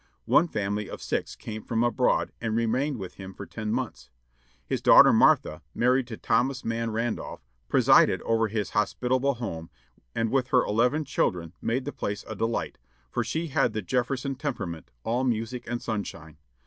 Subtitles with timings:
[0.25, 4.09] One family of six came from abroad, and remained with him for ten months.
[4.65, 9.69] His daughter Martha, married to Thomas Mann Randolph, presided over his hospitable home,
[10.15, 12.79] and with her eleven children made the place a delight,
[13.11, 16.37] for she had "the Jefferson temperament all music and sunshine."